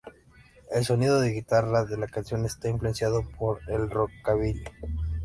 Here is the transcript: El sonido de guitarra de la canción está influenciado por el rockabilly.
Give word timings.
El 0.71 0.83
sonido 0.83 1.19
de 1.21 1.29
guitarra 1.29 1.85
de 1.85 1.95
la 1.95 2.07
canción 2.07 2.43
está 2.43 2.67
influenciado 2.67 3.21
por 3.37 3.59
el 3.67 3.87
rockabilly. 3.87 4.63